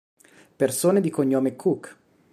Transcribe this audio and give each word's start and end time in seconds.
Persone 0.57 0.99
di 0.99 1.11
cognome 1.11 1.55
Cook 1.55 1.97